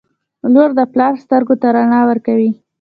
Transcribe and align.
•لور 0.53 0.69
د 0.79 0.81
پلار 0.93 1.13
سترګو 1.23 1.55
ته 1.61 1.67
رڼا 1.75 1.99
ورکوي. 2.09 2.49